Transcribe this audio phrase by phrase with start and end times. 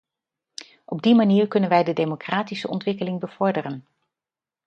[0.85, 3.87] Op die manier kunnen wij de democratische ontwikkeling bevorderen.